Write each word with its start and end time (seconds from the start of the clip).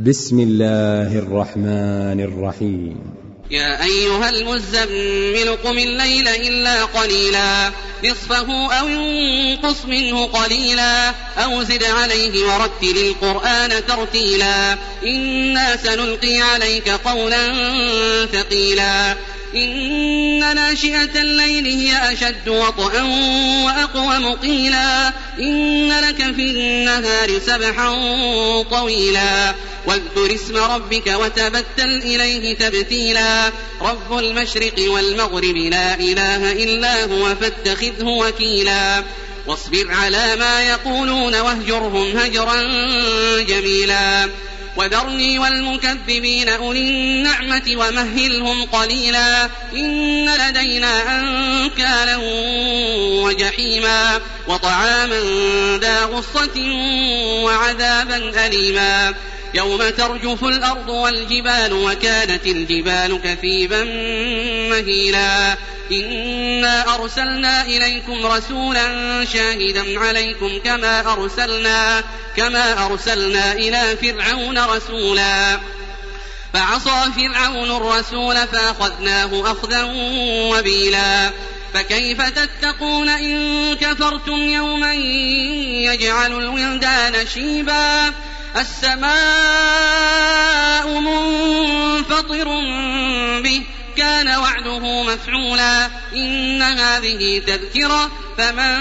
بسم 0.00 0.40
الله 0.40 1.18
الرحمن 1.18 2.20
الرحيم. 2.20 2.96
يا 3.50 3.84
أيها 3.84 4.28
المزمل 4.28 5.56
قم 5.64 5.78
الليل 5.78 6.28
إلا 6.28 6.84
قليلا 6.84 7.70
نصفه 8.04 8.72
أو 8.72 8.88
ينقص 8.88 9.84
منه 9.84 10.26
قليلا 10.26 11.10
أو 11.38 11.62
زد 11.62 11.84
عليه 11.84 12.44
ورتل 12.44 12.96
القرآن 12.96 13.86
ترتيلا. 13.88 14.72
إنا 15.04 15.76
سنلقي 15.76 16.38
عليك 16.40 16.88
قولا 16.88 17.46
ثقيلا. 18.26 19.16
إن 19.54 20.54
ناشئة 20.54 21.22
الليل 21.22 21.66
هي 21.66 22.12
أشد 22.12 22.48
وطئا 22.48 23.02
وأقوم 23.64 24.34
قيلا 24.34 25.08
إن 25.38 25.88
لك 25.88 26.16
في 26.16 26.50
النهار 26.50 27.38
سبحا 27.46 27.92
طويلا. 28.62 29.54
واذكر 29.86 30.34
اسم 30.34 30.56
ربك 30.56 31.06
وتبتل 31.06 31.96
إليه 31.96 32.54
تبتيلا. 32.54 33.52
رب 33.80 34.18
المشرق 34.18 34.74
والمغرب 34.78 35.56
لا 35.56 35.94
إله 35.94 36.52
إلا 36.52 37.04
هو 37.04 37.34
فاتخذه 37.34 38.04
وكيلا. 38.04 39.02
واصبر 39.46 39.86
على 39.90 40.36
ما 40.36 40.62
يقولون 40.62 41.40
واهجرهم 41.40 42.16
هجرا 42.16 42.62
جميلا. 43.40 44.28
وذرني 44.76 45.38
والمكذبين 45.38 46.48
أولي 46.48 46.80
النعمة 46.80 47.62
ومهلهم 47.68 48.64
قليلا. 48.64 49.48
إن 49.72 50.30
لدينا 50.34 51.20
أنكالا 51.20 52.16
وجحيما. 53.22 54.20
وطعاما 54.48 55.20
ذا 55.80 56.04
غصة 56.04 56.60
وعذابا 57.44 58.46
أليما. 58.46 59.14
يوم 59.54 59.88
ترجف 59.88 60.44
الأرض 60.44 60.88
والجبال 60.88 61.72
وكانت 61.72 62.46
الجبال 62.46 63.20
كثيبا 63.24 63.84
مهيلا. 64.70 65.56
إنا 65.92 66.94
أرسلنا 66.94 67.62
إليكم 67.62 68.26
رسولا 68.26 69.24
شاهدا 69.24 70.00
عليكم 70.00 70.58
كما 70.64 71.12
أرسلنا 71.12 72.04
كما 72.36 72.86
أرسلنا 72.86 73.52
إلى 73.52 73.96
فرعون 73.96 74.58
رسولا. 74.58 75.58
فعصى 76.52 77.12
فرعون 77.16 77.70
الرسول 77.70 78.46
فأخذناه 78.46 79.52
أخذا 79.52 79.82
وبيلا. 80.52 81.30
فكيف 81.74 82.22
تتقون 82.22 83.08
إن 83.08 83.74
كفرتم 83.74 84.42
يوما 84.42 84.94
يجعل 85.84 86.32
الولدان 86.32 87.26
شيبا؟ 87.34 88.12
السماء 88.56 89.06
منفطر 91.00 92.44
به 93.40 93.62
كان 93.96 94.28
وعده 94.28 95.02
مفعولا. 95.02 95.86
إن 96.14 96.62
هذه 96.62 97.42
تذكرة 97.46 98.10
فمن 98.38 98.80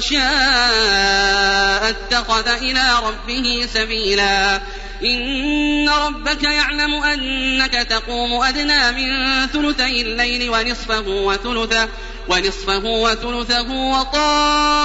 شاء 0.00 1.90
اتخذ 1.90 2.48
إلى 2.48 2.98
ربه 3.06 3.68
سبيلا. 3.74 4.60
إن 5.04 5.88
ربك 5.88 6.42
يعلم 6.42 6.94
أنك 6.94 7.72
تقوم 7.72 8.42
أدنى 8.42 8.92
من 8.92 9.46
ثلثي 9.46 10.00
الليل 10.02 10.50
ونصفه 10.50 11.08
وثلثه 11.08 11.88
ونصفه 12.28 12.84
وثلثه 12.84 13.70
وطائفة 13.70 14.76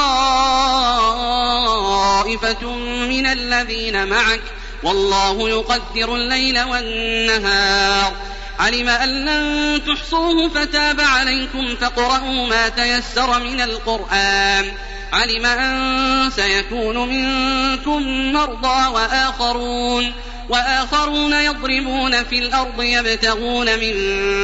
من 3.07 3.25
الذين 3.25 4.07
معك 4.07 4.41
والله 4.83 5.49
يقدر 5.49 6.15
الليل 6.15 6.63
والنهار. 6.63 8.13
علم 8.59 8.89
أن 8.89 9.25
لن 9.25 9.81
تحصوه 9.87 10.49
فتاب 10.49 11.01
عليكم 11.01 11.75
فاقرؤوا 11.75 12.47
ما 12.47 12.69
تيسر 12.69 13.39
من 13.39 13.61
القرآن. 13.61 14.71
علم 15.13 15.45
أن 15.45 16.31
سيكون 16.35 16.97
منكم 16.97 18.33
مرضى 18.33 18.87
وآخرون. 18.87 20.13
وآخرون 20.49 21.33
يضربون 21.33 22.23
في 22.23 22.39
الأرض 22.39 22.81
يبتغون 22.81 23.79
من 23.79 23.93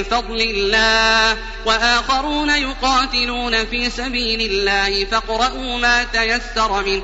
فضل 0.04 0.42
الله. 0.42 1.38
وآخرون 1.66 2.50
يقاتلون 2.50 3.66
في 3.66 3.90
سبيل 3.90 4.52
الله 4.52 5.06
فاقرؤوا 5.06 5.78
ما 5.78 6.04
تيسر 6.04 6.84
منه. 6.86 7.04